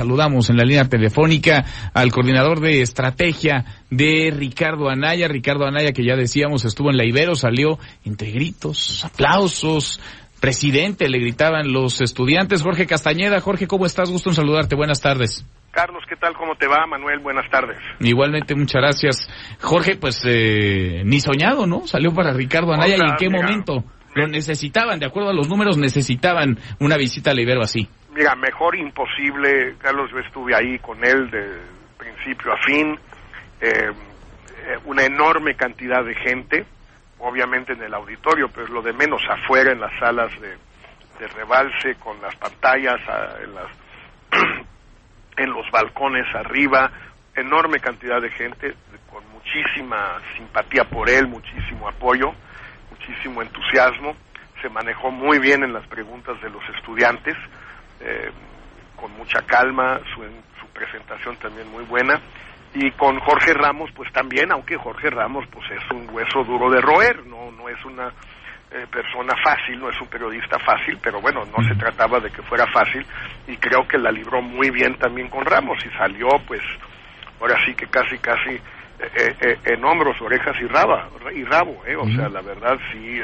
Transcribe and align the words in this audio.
Saludamos 0.00 0.48
en 0.48 0.56
la 0.56 0.64
línea 0.64 0.88
telefónica 0.88 1.62
al 1.92 2.10
coordinador 2.10 2.60
de 2.60 2.80
estrategia 2.80 3.66
de 3.90 4.32
Ricardo 4.34 4.88
Anaya. 4.88 5.28
Ricardo 5.28 5.66
Anaya, 5.66 5.92
que 5.92 6.02
ya 6.02 6.16
decíamos, 6.16 6.64
estuvo 6.64 6.88
en 6.88 6.96
la 6.96 7.04
Ibero, 7.04 7.34
salió 7.34 7.78
entre 8.06 8.30
gritos, 8.30 9.04
aplausos. 9.04 10.00
Presidente, 10.40 11.10
le 11.10 11.18
gritaban 11.18 11.70
los 11.70 12.00
estudiantes. 12.00 12.62
Jorge 12.62 12.86
Castañeda. 12.86 13.40
Jorge, 13.40 13.66
¿cómo 13.66 13.84
estás? 13.84 14.10
Gusto 14.10 14.30
en 14.30 14.36
saludarte. 14.36 14.74
Buenas 14.74 15.02
tardes. 15.02 15.44
Carlos, 15.70 16.02
¿qué 16.08 16.16
tal? 16.16 16.32
¿Cómo 16.32 16.54
te 16.54 16.66
va? 16.66 16.86
Manuel, 16.86 17.18
buenas 17.18 17.50
tardes. 17.50 17.76
Igualmente, 18.00 18.54
muchas 18.54 18.80
gracias. 18.80 19.28
Jorge, 19.60 19.96
pues 19.96 20.22
eh, 20.24 21.02
ni 21.04 21.20
soñado, 21.20 21.66
¿no? 21.66 21.86
Salió 21.86 22.14
para 22.14 22.32
Ricardo 22.32 22.72
Anaya. 22.72 22.96
¿Y 22.96 23.00
en 23.00 23.16
qué 23.18 23.28
momento? 23.28 23.84
Lo 24.14 24.26
necesitaban, 24.28 24.98
de 24.98 25.04
acuerdo 25.04 25.28
a 25.28 25.34
los 25.34 25.50
números, 25.50 25.76
necesitaban 25.76 26.58
una 26.78 26.96
visita 26.96 27.32
a 27.32 27.34
la 27.34 27.42
Ibero 27.42 27.60
así. 27.60 27.86
Mira, 28.12 28.34
mejor 28.34 28.74
imposible, 28.74 29.76
Carlos, 29.78 30.10
yo 30.10 30.18
estuve 30.18 30.54
ahí 30.54 30.80
con 30.80 31.04
él 31.04 31.30
de 31.30 31.60
principio 31.96 32.52
a 32.52 32.56
fin, 32.56 32.98
eh, 33.60 33.70
eh, 33.70 34.78
una 34.84 35.04
enorme 35.04 35.54
cantidad 35.54 36.04
de 36.04 36.14
gente, 36.16 36.66
obviamente 37.20 37.72
en 37.72 37.82
el 37.82 37.94
auditorio, 37.94 38.48
pero 38.48 38.66
lo 38.66 38.82
de 38.82 38.92
menos 38.92 39.22
afuera 39.30 39.70
en 39.70 39.80
las 39.80 39.96
salas 40.00 40.32
de, 40.40 40.56
rebalse, 41.36 41.96
con 41.96 42.20
las 42.22 42.34
pantallas, 42.36 42.98
en, 43.42 43.54
las, 43.54 43.68
en 45.36 45.50
los 45.50 45.70
balcones 45.70 46.26
arriba, 46.34 46.90
enorme 47.36 47.78
cantidad 47.78 48.20
de 48.20 48.30
gente, 48.30 48.74
con 49.10 49.22
muchísima 49.30 50.18
simpatía 50.36 50.84
por 50.84 51.08
él, 51.08 51.28
muchísimo 51.28 51.88
apoyo, 51.88 52.32
muchísimo 52.90 53.42
entusiasmo, 53.42 54.16
se 54.60 54.68
manejó 54.68 55.10
muy 55.10 55.38
bien 55.38 55.62
en 55.62 55.74
las 55.74 55.86
preguntas 55.86 56.40
de 56.40 56.50
los 56.50 56.62
estudiantes, 56.74 57.36
eh, 58.00 58.30
con 58.96 59.12
mucha 59.16 59.40
calma, 59.42 60.00
su, 60.14 60.22
su 60.60 60.66
presentación 60.72 61.36
también 61.36 61.70
muy 61.70 61.84
buena. 61.84 62.20
Y 62.72 62.90
con 62.92 63.18
Jorge 63.20 63.52
Ramos, 63.52 63.90
pues 63.94 64.12
también, 64.12 64.52
aunque 64.52 64.76
Jorge 64.76 65.10
Ramos 65.10 65.44
pues 65.50 65.68
es 65.70 65.90
un 65.90 66.08
hueso 66.10 66.44
duro 66.44 66.70
de 66.70 66.80
roer, 66.80 67.26
no, 67.26 67.50
no 67.50 67.68
es 67.68 67.84
una 67.84 68.12
eh, 68.70 68.86
persona 68.90 69.34
fácil, 69.42 69.80
no 69.80 69.88
es 69.88 70.00
un 70.00 70.06
periodista 70.06 70.56
fácil, 70.60 70.96
pero 71.02 71.20
bueno, 71.20 71.44
no 71.46 71.66
se 71.66 71.74
trataba 71.74 72.20
de 72.20 72.30
que 72.30 72.42
fuera 72.42 72.66
fácil 72.68 73.04
y 73.48 73.56
creo 73.56 73.88
que 73.88 73.98
la 73.98 74.12
libró 74.12 74.40
muy 74.40 74.70
bien 74.70 74.96
también 74.98 75.28
con 75.28 75.44
Ramos 75.44 75.84
y 75.84 75.90
salió 75.98 76.28
pues 76.46 76.62
ahora 77.40 77.56
sí 77.66 77.74
que 77.74 77.88
casi 77.88 78.18
casi 78.18 78.50
eh, 79.00 79.58
en 79.64 79.84
hombros, 79.84 80.20
orejas 80.20 80.54
y, 80.60 80.66
raba, 80.66 81.08
y 81.34 81.42
rabo, 81.42 81.82
o 81.98 82.08
sea, 82.10 82.28
la 82.28 82.42
verdad 82.42 82.78
sí 82.92 83.20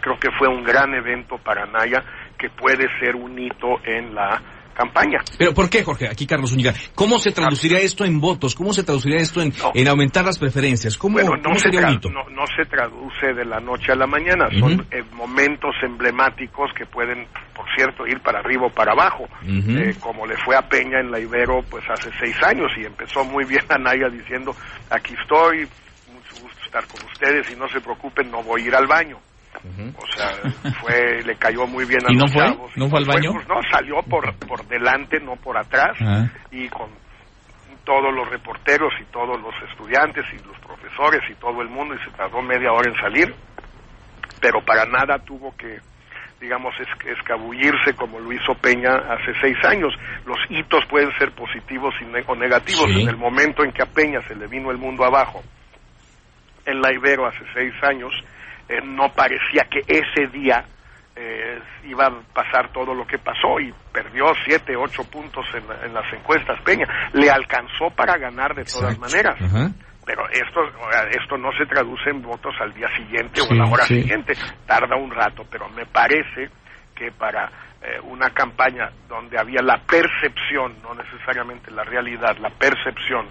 creo 0.00 0.18
que 0.18 0.30
fue 0.32 0.48
un 0.48 0.62
gran 0.62 0.94
evento 0.94 1.38
para 1.38 1.66
Naya 1.66 2.02
que 2.38 2.50
puede 2.50 2.86
ser 3.00 3.16
un 3.16 3.38
hito 3.38 3.78
en 3.84 4.14
la 4.14 4.40
campaña. 4.74 5.20
Pero 5.38 5.54
¿por 5.54 5.70
qué, 5.70 5.82
Jorge? 5.82 6.08
Aquí 6.08 6.26
Carlos 6.26 6.50
Zúñiga. 6.50 6.74
¿Cómo 6.94 7.18
se 7.18 7.30
traduciría 7.30 7.78
esto 7.78 8.04
en 8.04 8.20
votos? 8.20 8.54
¿Cómo 8.54 8.72
se 8.72 8.82
traduciría 8.82 9.20
esto 9.20 9.40
en, 9.40 9.52
en 9.72 9.88
aumentar 9.88 10.24
las 10.24 10.38
preferencias? 10.38 10.98
¿Cómo, 10.98 11.14
bueno, 11.14 11.36
no, 11.36 11.54
se 11.58 11.70
no, 11.70 12.24
no, 12.30 12.44
se 12.56 12.64
traduce 12.68 13.32
de 13.34 13.44
la 13.44 13.60
noche 13.60 13.92
a 13.92 13.96
la 13.96 14.06
mañana. 14.06 14.48
Son 14.58 14.86
eh, 14.90 15.02
momentos 15.12 15.74
emblemáticos 15.82 16.70
que 16.76 16.84
pueden, 16.86 17.26
por 17.54 17.66
cierto, 17.76 18.06
ir 18.06 18.20
para 18.20 18.40
arriba 18.40 18.66
o 18.66 18.70
para 18.70 18.92
abajo. 18.92 19.24
eh, 19.46 19.94
como 20.00 20.26
le 20.26 20.36
fue 20.44 20.56
a 20.56 20.62
Peña 20.62 21.00
en 21.00 21.10
la 21.10 21.20
Ibero 21.20 21.62
pues 21.70 21.84
hace 21.88 22.10
seis 22.18 22.36
años 22.42 22.70
y 22.76 22.84
empezó 22.84 23.24
muy 23.24 23.44
bien 23.44 23.64
Anaya 23.68 24.08
diciendo, 24.08 24.54
aquí 24.90 25.14
estoy, 25.20 25.68
mucho 26.12 26.42
gusto 26.42 26.64
estar 26.64 26.84
con 26.86 27.00
ustedes 27.10 27.50
y 27.50 27.56
no 27.56 27.68
se 27.68 27.80
preocupen, 27.80 28.30
no 28.30 28.42
voy 28.42 28.62
a 28.62 28.66
ir 28.66 28.74
al 28.74 28.86
baño. 28.86 29.18
O 29.96 30.06
sea, 30.14 30.72
fue, 30.80 31.22
le 31.24 31.36
cayó 31.36 31.66
muy 31.66 31.84
bien 31.84 32.00
a 32.06 32.12
¿Y 32.12 32.16
no 32.16 32.26
fue? 32.28 32.44
¿No 32.76 32.88
fue 32.88 32.98
al 32.98 33.04
baño? 33.06 33.32
Pues, 33.32 33.48
no, 33.48 33.56
salió 33.70 34.02
por, 34.02 34.34
por 34.38 34.66
delante, 34.66 35.20
no 35.20 35.36
por 35.36 35.56
atrás, 35.56 35.96
ah. 36.00 36.26
y 36.50 36.68
con 36.68 36.90
todos 37.84 38.14
los 38.14 38.28
reporteros 38.28 38.92
y 39.00 39.04
todos 39.12 39.40
los 39.40 39.54
estudiantes 39.70 40.24
y 40.32 40.46
los 40.46 40.58
profesores 40.58 41.20
y 41.30 41.34
todo 41.34 41.62
el 41.62 41.68
mundo, 41.68 41.94
y 41.94 41.98
se 42.04 42.10
tardó 42.16 42.42
media 42.42 42.72
hora 42.72 42.90
en 42.90 42.96
salir, 42.96 43.34
pero 44.40 44.64
para 44.64 44.84
nada 44.86 45.18
tuvo 45.18 45.54
que, 45.56 45.78
digamos, 46.40 46.74
es, 46.80 46.88
escabullirse 47.18 47.94
como 47.94 48.18
lo 48.18 48.32
hizo 48.32 48.54
Peña 48.54 48.94
hace 49.08 49.32
seis 49.40 49.56
años. 49.64 49.94
Los 50.26 50.38
hitos 50.48 50.84
pueden 50.86 51.10
ser 51.18 51.32
positivos 51.32 51.94
o 52.26 52.34
negativos. 52.34 52.90
En 52.90 53.08
el 53.08 53.16
momento 53.16 53.64
en 53.64 53.72
que 53.72 53.82
a 53.82 53.86
Peña 53.86 54.20
se 54.26 54.34
le 54.34 54.46
vino 54.46 54.70
el 54.70 54.78
mundo 54.78 55.04
abajo, 55.04 55.42
en 56.66 56.80
la 56.80 56.92
Ibero 56.92 57.26
hace 57.26 57.44
seis 57.52 57.74
años, 57.82 58.12
eh, 58.68 58.80
no 58.82 59.12
parecía 59.12 59.64
que 59.70 59.80
ese 59.86 60.28
día 60.32 60.64
eh, 61.16 61.60
iba 61.84 62.06
a 62.06 62.12
pasar 62.32 62.72
todo 62.72 62.94
lo 62.94 63.06
que 63.06 63.18
pasó 63.18 63.60
y 63.60 63.72
perdió 63.92 64.26
siete, 64.44 64.74
ocho 64.76 65.04
puntos 65.04 65.46
en, 65.54 65.94
las 65.94 66.12
encuestas 66.12 66.60
Peña. 66.62 66.86
Le 67.12 67.30
alcanzó 67.30 67.90
para 67.94 68.16
ganar 68.16 68.54
de 68.54 68.64
todas 68.64 68.98
maneras. 68.98 69.36
Pero 70.06 70.28
esto, 70.28 70.60
esto 71.10 71.38
no 71.38 71.50
se 71.56 71.64
traduce 71.64 72.10
en 72.10 72.20
votos 72.20 72.54
al 72.60 72.74
día 72.74 72.88
siguiente 72.94 73.40
o 73.40 73.50
a 73.50 73.54
la 73.54 73.70
hora 73.70 73.84
siguiente. 73.84 74.34
Tarda 74.66 74.96
un 74.96 75.10
rato, 75.10 75.44
pero 75.50 75.68
me 75.70 75.86
parece 75.86 76.50
que 76.94 77.10
para 77.10 77.50
eh, 77.84 78.00
una 78.02 78.30
campaña 78.30 78.90
donde 79.08 79.38
había 79.38 79.60
la 79.60 79.76
percepción, 79.78 80.76
no 80.82 80.94
necesariamente 80.94 81.70
la 81.70 81.84
realidad, 81.84 82.36
la 82.38 82.50
percepción 82.50 83.28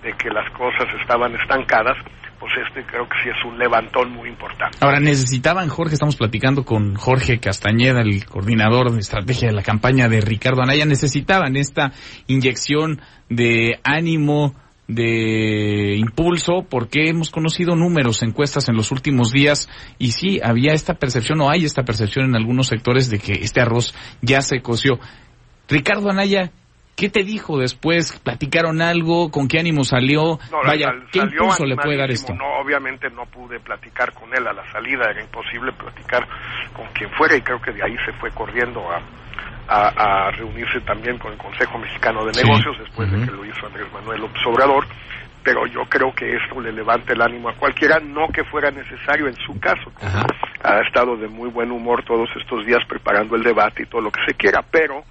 de 0.00 0.12
que 0.12 0.30
las 0.30 0.48
cosas 0.52 0.86
estaban 1.00 1.34
estancadas, 1.34 1.96
pues 2.38 2.52
este 2.66 2.84
creo 2.84 3.08
que 3.08 3.16
sí 3.22 3.30
es 3.30 3.44
un 3.44 3.58
levantón 3.58 4.12
muy 4.12 4.28
importante. 4.28 4.78
Ahora, 4.80 5.00
necesitaban, 5.00 5.68
Jorge, 5.68 5.94
estamos 5.94 6.16
platicando 6.16 6.64
con 6.64 6.94
Jorge 6.94 7.38
Castañeda, 7.38 8.00
el 8.00 8.24
coordinador 8.26 8.92
de 8.92 9.00
estrategia 9.00 9.48
de 9.48 9.54
la 9.54 9.62
campaña 9.62 10.08
de 10.08 10.20
Ricardo 10.20 10.62
Anaya, 10.62 10.84
necesitaban 10.84 11.56
esta 11.56 11.92
inyección 12.26 13.00
de 13.28 13.80
ánimo, 13.82 14.54
de 14.88 15.96
impulso, 15.96 16.64
porque 16.68 17.08
hemos 17.08 17.30
conocido 17.30 17.74
números, 17.74 18.22
encuestas 18.22 18.68
en 18.68 18.76
los 18.76 18.92
últimos 18.92 19.32
días, 19.32 19.68
y 19.98 20.12
sí, 20.12 20.40
había 20.42 20.72
esta 20.72 20.94
percepción, 20.94 21.40
o 21.40 21.50
hay 21.50 21.64
esta 21.64 21.84
percepción 21.84 22.26
en 22.26 22.36
algunos 22.36 22.68
sectores 22.68 23.10
de 23.10 23.18
que 23.18 23.32
este 23.32 23.60
arroz 23.60 23.94
ya 24.22 24.40
se 24.42 24.60
coció. 24.60 24.98
Ricardo 25.68 26.10
Anaya, 26.10 26.52
¿Qué 26.96 27.10
te 27.10 27.24
dijo 27.24 27.58
después? 27.58 28.18
¿Platicaron 28.20 28.80
algo? 28.80 29.30
¿Con 29.30 29.48
qué 29.48 29.58
ánimo 29.58 29.84
salió? 29.84 30.38
Vaya, 30.64 30.94
¿qué 31.12 31.18
impulso 31.18 31.66
le 31.66 31.76
puede 31.76 31.98
dar 31.98 32.10
esto? 32.10 32.32
No, 32.32 32.58
obviamente 32.58 33.10
no 33.10 33.26
pude 33.26 33.60
platicar 33.60 34.14
con 34.14 34.34
él 34.34 34.46
a 34.46 34.54
la 34.54 34.66
salida, 34.72 35.10
era 35.10 35.20
imposible 35.20 35.72
platicar 35.72 36.26
con 36.72 36.86
quien 36.94 37.10
fuera 37.10 37.36
y 37.36 37.42
creo 37.42 37.60
que 37.60 37.72
de 37.72 37.84
ahí 37.84 37.94
se 38.06 38.12
fue 38.14 38.30
corriendo 38.30 38.80
a, 38.90 38.98
a, 39.68 40.30
reunirse 40.30 40.80
también 40.80 41.18
con 41.18 41.32
el 41.32 41.38
Consejo 41.38 41.76
Mexicano 41.76 42.24
de 42.24 42.32
Negocios 42.32 42.78
después 42.78 43.12
de 43.12 43.26
que 43.26 43.30
lo 43.30 43.44
hizo 43.44 43.66
Andrés 43.66 43.92
Manuel 43.92 44.22
López 44.22 44.40
Obrador 44.46 44.86
pero 45.46 45.64
yo 45.64 45.84
creo 45.84 46.12
que 46.12 46.34
esto 46.34 46.60
le 46.60 46.72
levante 46.72 47.12
el 47.12 47.22
ánimo 47.22 47.48
a 47.48 47.54
cualquiera, 47.54 48.00
no 48.00 48.26
que 48.34 48.42
fuera 48.42 48.72
necesario 48.72 49.28
en 49.28 49.36
su 49.36 49.60
caso. 49.60 49.92
Ha 50.64 50.80
estado 50.80 51.16
de 51.16 51.28
muy 51.28 51.50
buen 51.50 51.70
humor 51.70 52.02
todos 52.04 52.28
estos 52.34 52.66
días 52.66 52.84
preparando 52.88 53.36
el 53.36 53.44
debate 53.44 53.84
y 53.84 53.86
todo 53.86 54.00
lo 54.00 54.10
que 54.10 54.24
se 54.26 54.34
quiera, 54.34 54.64
pero 54.68 55.04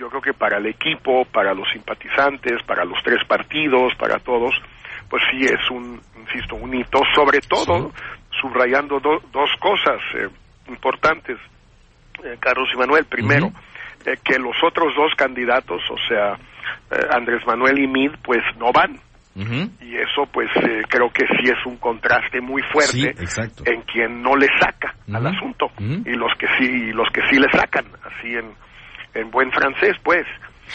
yo 0.00 0.08
creo 0.08 0.22
que 0.22 0.32
para 0.32 0.56
el 0.56 0.66
equipo, 0.66 1.26
para 1.26 1.52
los 1.52 1.68
simpatizantes, 1.70 2.62
para 2.66 2.86
los 2.86 2.96
tres 3.04 3.22
partidos, 3.28 3.92
para 3.98 4.18
todos, 4.18 4.54
pues 5.10 5.22
sí 5.30 5.44
es 5.44 5.70
un, 5.70 6.00
insisto, 6.18 6.56
un 6.56 6.74
hito, 6.74 7.00
sobre 7.14 7.40
todo 7.40 7.92
subrayando 8.40 8.98
dos 8.98 9.50
cosas 9.60 10.00
eh, 10.14 10.28
importantes, 10.68 11.36
eh, 12.24 12.36
Carlos 12.40 12.68
y 12.74 12.78
Manuel. 12.78 13.04
Primero, 13.04 13.52
eh, 14.06 14.16
que 14.24 14.38
los 14.38 14.56
otros 14.64 14.94
dos 14.96 15.12
candidatos, 15.16 15.82
o 15.90 15.98
sea, 16.08 16.38
Andrés 17.14 17.46
Manuel 17.46 17.78
y 17.78 17.86
Mid, 17.86 18.12
pues 18.22 18.40
no 18.58 18.72
van. 18.72 18.98
Y 19.80 19.96
eso, 19.96 20.26
pues, 20.30 20.50
creo 20.88 21.08
que 21.10 21.24
sí 21.26 21.48
es 21.48 21.64
un 21.64 21.78
contraste 21.78 22.42
muy 22.42 22.62
fuerte 22.62 23.14
en 23.64 23.82
quien 23.82 24.20
no 24.20 24.36
le 24.36 24.48
saca 24.60 24.94
al 25.10 25.26
asunto 25.26 25.70
y 25.78 26.10
los 26.10 26.32
que 26.38 26.46
sí, 26.58 26.66
y 26.66 26.92
los 26.92 27.08
que 27.10 27.22
sí 27.30 27.38
le 27.38 27.50
sacan, 27.50 27.86
así 28.04 28.34
en 28.34 28.52
en 29.14 29.30
buen 29.30 29.50
francés, 29.52 29.96
pues. 30.02 30.26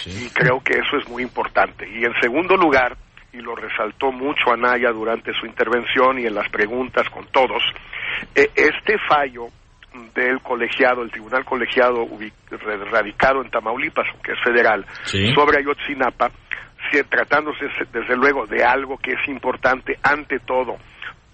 Y 0.05 0.29
creo 0.29 0.61
que 0.61 0.73
eso 0.73 0.97
es 0.97 1.07
muy 1.07 1.23
importante. 1.23 1.87
Y 1.89 2.03
en 2.03 2.13
segundo 2.21 2.55
lugar, 2.57 2.97
y 3.31 3.37
lo 3.37 3.55
resaltó 3.55 4.11
mucho 4.11 4.51
Anaya 4.51 4.91
durante 4.91 5.33
su 5.39 5.45
intervención 5.45 6.19
y 6.19 6.25
en 6.25 6.35
las 6.35 6.49
preguntas 6.49 7.09
con 7.09 7.25
todos, 7.27 7.63
eh, 8.33 8.49
este 8.55 8.97
fallo 9.07 9.47
del 10.13 10.41
colegiado, 10.41 11.01
el 11.01 11.11
tribunal 11.11 11.45
colegiado 11.45 12.07
radicado 12.91 13.41
en 13.41 13.49
Tamaulipas, 13.49 14.07
que 14.21 14.33
es 14.33 14.39
federal, 14.43 14.85
sobre 15.05 15.59
Ayotzinapa, 15.59 16.31
tratándose 17.09 17.65
desde 17.91 18.15
luego 18.15 18.45
de 18.45 18.63
algo 18.63 18.97
que 18.97 19.13
es 19.13 19.27
importante 19.27 19.97
ante 20.03 20.39
todo 20.39 20.77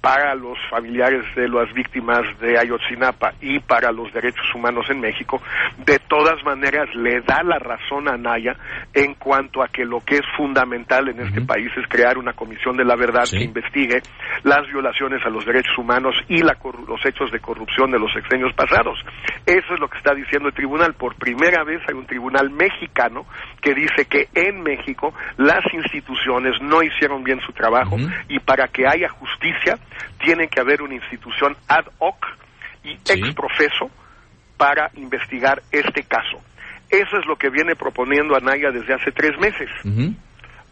para 0.01 0.33
los 0.33 0.57
familiares 0.69 1.23
de 1.35 1.47
las 1.47 1.71
víctimas 1.73 2.21
de 2.39 2.57
Ayotzinapa 2.57 3.33
y 3.39 3.59
para 3.59 3.91
los 3.91 4.11
derechos 4.11 4.45
humanos 4.55 4.87
en 4.89 4.99
México, 4.99 5.39
de 5.85 5.99
todas 5.99 6.43
maneras 6.43 6.89
le 6.95 7.21
da 7.21 7.43
la 7.43 7.59
razón 7.59 8.09
a 8.09 8.17
Naya 8.17 8.55
en 8.93 9.13
cuanto 9.13 9.61
a 9.61 9.67
que 9.67 9.85
lo 9.85 9.99
que 9.99 10.15
es 10.15 10.25
fundamental 10.35 11.07
en 11.09 11.21
este 11.21 11.41
país 11.41 11.69
es 11.77 11.87
crear 11.87 12.17
una 12.17 12.33
comisión 12.33 12.75
de 12.77 12.83
la 12.83 12.95
verdad 12.95 13.25
que 13.29 13.43
investigue 13.43 14.01
las 14.43 14.65
violaciones 14.67 15.23
a 15.23 15.29
los 15.29 15.45
derechos 15.45 15.77
humanos 15.77 16.15
y 16.27 16.41
la, 16.41 16.57
los 16.87 17.05
hechos 17.05 17.31
de 17.31 17.39
corrupción 17.39 17.91
de 17.91 17.99
los 17.99 18.11
sexenios 18.11 18.53
pasados. 18.55 18.97
Eso 19.45 19.73
es 19.73 19.79
lo 19.79 19.87
que 19.87 19.97
está 19.97 20.15
diciendo 20.15 20.49
el 20.49 20.55
tribunal. 20.55 20.93
Por 20.95 21.15
primera 21.15 21.63
vez 21.63 21.81
hay 21.87 21.95
un 21.95 22.07
tribunal 22.07 22.49
mexicano 22.49 23.25
que 23.61 23.75
dice 23.75 24.05
que 24.09 24.29
en 24.33 24.63
México 24.63 25.13
las 25.37 25.61
instituciones 25.73 26.59
no 26.61 26.81
hicieron 26.81 27.23
bien 27.23 27.39
su 27.45 27.53
trabajo 27.53 27.97
y 28.27 28.39
para 28.39 28.67
que 28.67 28.87
haya 28.87 29.09
justicia 29.09 29.77
tiene 30.19 30.47
que 30.47 30.59
haber 30.59 30.81
una 30.81 30.95
institución 30.95 31.55
ad 31.67 31.85
hoc 31.99 32.25
y 32.83 32.93
ex 32.93 33.33
profeso 33.33 33.89
para 34.57 34.91
investigar 34.95 35.61
este 35.71 36.03
caso. 36.03 36.41
Eso 36.89 37.17
es 37.17 37.25
lo 37.25 37.35
que 37.35 37.49
viene 37.49 37.75
proponiendo 37.75 38.35
Anaya 38.35 38.69
desde 38.71 38.93
hace 38.93 39.11
tres 39.11 39.31
meses. 39.39 39.69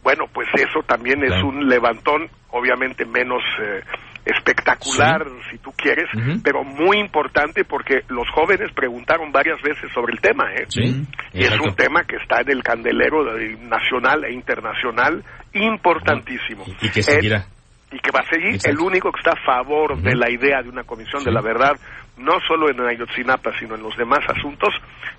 Bueno, 0.03 0.25
pues 0.33 0.47
eso 0.55 0.81
también 0.85 1.23
es 1.23 1.43
un 1.43 1.67
levantón, 1.67 2.29
obviamente 2.49 3.05
menos 3.05 3.41
eh, 3.61 3.81
espectacular, 4.25 5.25
si 5.49 5.57
tú 5.57 5.71
quieres, 5.75 6.05
pero 6.43 6.63
muy 6.63 6.99
importante 6.99 7.63
porque 7.63 8.01
los 8.09 8.29
jóvenes 8.29 8.71
preguntaron 8.73 9.31
varias 9.31 9.61
veces 9.61 9.91
sobre 9.93 10.13
el 10.13 10.21
tema, 10.21 10.53
¿eh? 10.53 10.67
Y 11.33 11.43
es 11.43 11.59
un 11.59 11.75
tema 11.75 12.03
que 12.03 12.17
está 12.17 12.41
en 12.41 12.51
el 12.51 12.63
candelero 12.63 13.23
nacional 13.61 14.23
e 14.25 14.33
internacional 14.33 15.23
importantísimo. 15.53 16.65
Y 16.81 16.89
que 16.89 17.01
seguirá 17.01 17.45
y 17.91 17.99
que 17.99 18.11
va 18.11 18.21
a 18.21 18.29
seguir. 18.29 18.59
El 18.63 18.79
único 18.79 19.11
que 19.11 19.19
está 19.19 19.31
a 19.31 19.45
favor 19.45 19.97
de 20.01 20.15
la 20.15 20.29
idea 20.29 20.61
de 20.61 20.69
una 20.69 20.83
comisión 20.83 21.23
de 21.23 21.31
la 21.31 21.41
verdad, 21.41 21.73
no 22.19 22.33
solo 22.47 22.69
en 22.69 22.79
Ayotzinapa, 22.81 23.51
sino 23.59 23.75
en 23.75 23.83
los 23.83 23.95
demás 23.97 24.19
asuntos, 24.27 24.69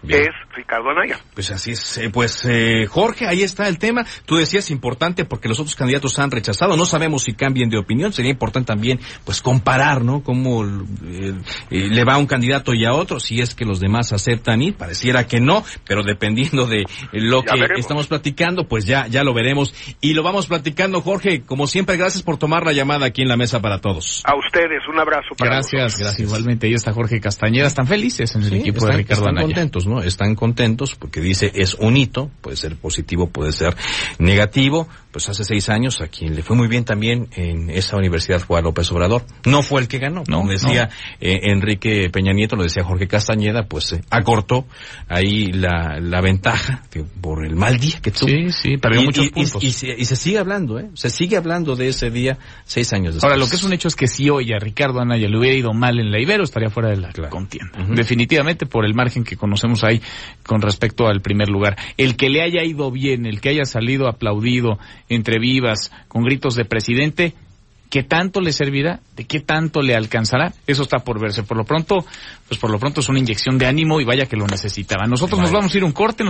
es 0.08 0.30
Ricardo 0.54 0.90
Anaya. 0.90 1.18
Pues 1.34 1.50
así 1.50 1.72
es. 1.72 1.98
Eh, 1.98 2.10
pues 2.10 2.44
eh, 2.44 2.86
Jorge, 2.86 3.26
ahí 3.26 3.42
está 3.42 3.68
el 3.68 3.78
tema. 3.78 4.04
Tú 4.24 4.36
decías 4.36 4.70
importante 4.70 5.24
porque 5.24 5.48
los 5.48 5.58
otros 5.60 5.76
candidatos 5.76 6.18
han 6.18 6.30
rechazado. 6.30 6.76
No 6.76 6.86
sabemos 6.86 7.24
si 7.24 7.34
cambien 7.34 7.68
de 7.68 7.78
opinión. 7.78 8.12
Sería 8.12 8.30
importante 8.30 8.68
también, 8.68 9.00
pues, 9.24 9.42
comparar, 9.42 10.02
¿no? 10.02 10.22
Cómo 10.22 10.64
eh, 10.64 11.34
le 11.70 12.04
va 12.04 12.14
a 12.14 12.18
un 12.18 12.26
candidato 12.26 12.72
y 12.72 12.84
a 12.84 12.92
otro, 12.92 13.20
si 13.20 13.40
es 13.40 13.54
que 13.54 13.64
los 13.64 13.80
demás 13.80 14.12
aceptan 14.12 14.62
y 14.62 14.72
pareciera 14.72 15.26
que 15.26 15.40
no, 15.40 15.64
pero 15.86 16.02
dependiendo 16.02 16.66
de 16.66 16.84
lo 17.12 17.42
que 17.42 17.58
estamos 17.76 18.06
platicando, 18.06 18.68
pues 18.68 18.86
ya, 18.86 19.06
ya 19.06 19.24
lo 19.24 19.34
veremos. 19.34 19.74
Y 20.00 20.14
lo 20.14 20.22
vamos 20.22 20.46
platicando, 20.46 21.00
Jorge. 21.00 21.42
Como 21.42 21.66
siempre, 21.66 21.96
gracias 21.96 22.22
por 22.22 22.38
tomar 22.38 22.64
la 22.64 22.72
llamada 22.72 23.06
aquí 23.06 23.22
en 23.22 23.28
la 23.28 23.36
mesa 23.36 23.60
para 23.60 23.80
todos. 23.80 24.22
A 24.24 24.36
ustedes, 24.36 24.86
un 24.88 24.98
abrazo 24.98 25.34
para 25.36 25.56
Gracias, 25.56 25.98
gracias. 25.98 26.20
Igualmente, 26.20 26.66
ahí 26.66 26.74
está 26.90 26.94
Jorge 26.94 27.20
Castañeda. 27.20 27.66
Están 27.66 27.86
felices 27.86 28.34
en 28.34 28.42
el 28.42 28.52
equipo 28.54 28.86
de 28.86 28.92
Ricardo 28.92 29.28
están 29.28 29.42
contentos, 29.44 29.86
¿no? 29.86 30.02
Están 30.02 30.34
contentos 30.34 30.94
porque 30.94 31.20
dice 31.20 31.50
es 31.54 31.74
un 31.74 31.96
hito, 31.96 32.30
puede 32.40 32.56
ser 32.56 32.76
positivo, 32.76 33.28
puede 33.28 33.52
ser 33.52 33.76
negativo. 34.18 34.88
Pues 35.12 35.28
hace 35.28 35.44
seis 35.44 35.68
años 35.68 36.00
a 36.00 36.08
quien 36.08 36.34
le 36.36 36.42
fue 36.42 36.56
muy 36.56 36.68
bien 36.68 36.84
también 36.84 37.28
en 37.34 37.68
esa 37.70 37.96
universidad 37.96 38.40
fue 38.40 38.58
a 38.58 38.62
López 38.62 38.90
Obrador. 38.92 39.24
No 39.44 39.62
fue 39.62 39.80
el 39.80 39.88
que 39.88 39.98
ganó, 39.98 40.22
no, 40.28 40.38
como 40.38 40.52
decía 40.52 40.88
eh, 41.20 41.40
Enrique 41.50 42.08
Peña 42.10 42.32
Nieto, 42.32 42.56
lo 42.56 42.62
decía 42.62 42.84
Jorge 42.84 43.08
Castañeda, 43.08 43.64
pues 43.64 43.92
eh, 43.92 44.02
acortó 44.10 44.66
ahí 45.08 45.46
la, 45.46 45.98
la 46.00 46.20
ventaja 46.20 46.84
que 46.90 47.02
por 47.02 47.44
el 47.44 47.56
mal 47.56 47.78
día 47.78 48.00
que 48.00 48.10
tuvo. 48.10 48.28
Sí, 48.28 48.52
sí, 48.52 48.76
perdió 48.76 49.02
muchos 49.02 49.28
puntos. 49.30 49.62
Y, 49.62 49.72
se, 49.72 49.88
y, 49.88 50.04
se, 50.04 50.16
sigue 50.16 50.38
hablando, 50.38 50.78
¿eh? 50.78 50.90
Se 50.94 51.10
sigue 51.10 51.36
hablando 51.36 51.76
de 51.76 51.88
ese 51.88 52.10
día 52.10 52.38
seis 52.64 52.92
años 52.92 53.14
después. 53.14 53.24
Ahora, 53.24 53.36
lo 53.36 53.48
que 53.48 53.56
es 53.56 53.64
un 53.64 53.72
hecho 53.72 53.88
es 53.88 53.96
que 53.96 54.06
si 54.06 54.30
hoy 54.30 54.52
a 54.52 54.58
Ricardo 54.58 55.00
Anaya 55.00 55.28
le 55.28 55.38
hubiera 55.38 55.56
ido 55.56 55.72
mal 55.72 55.98
en 55.98 56.10
la 56.10 56.20
Ibero, 56.20 56.44
estaría 56.44 56.70
fuera 56.70 56.90
de 56.90 56.96
la 56.96 57.12
contienda. 57.28 57.84
Definitivamente 57.88 58.66
por 58.66 58.84
el 58.84 58.94
margen 58.94 59.24
que 59.24 59.36
conocemos 59.36 59.84
ahí 59.84 60.00
con 60.44 60.62
respecto 60.62 61.06
al 61.06 61.20
primer 61.20 61.48
lugar. 61.48 61.76
El 61.96 62.16
que 62.16 62.28
le 62.28 62.42
haya 62.42 62.62
ido 62.62 62.90
bien, 62.90 63.26
el 63.26 63.40
que 63.40 63.50
haya 63.50 63.64
salido 63.64 64.08
aplaudido 64.08 64.78
entre 65.10 65.38
vivas, 65.38 65.92
con 66.08 66.24
gritos 66.24 66.54
de 66.54 66.64
presidente, 66.64 67.34
¿qué 67.90 68.04
tanto 68.04 68.40
le 68.40 68.52
servirá? 68.52 69.00
¿De 69.16 69.24
qué 69.24 69.40
tanto 69.40 69.82
le 69.82 69.94
alcanzará? 69.94 70.54
Eso 70.66 70.84
está 70.84 71.00
por 71.00 71.20
verse. 71.20 71.42
Por 71.42 71.56
lo 71.56 71.64
pronto, 71.64 72.06
pues 72.48 72.58
por 72.58 72.70
lo 72.70 72.78
pronto 72.78 73.00
es 73.00 73.08
una 73.08 73.18
inyección 73.18 73.58
de 73.58 73.66
ánimo 73.66 74.00
y 74.00 74.04
vaya 74.04 74.26
que 74.26 74.36
lo 74.36 74.46
necesitaba. 74.46 75.06
Nosotros 75.06 75.40
nos 75.40 75.50
vamos 75.50 75.74
a 75.74 75.76
ir 75.76 75.84
un 75.84 75.92
corte. 75.92 76.24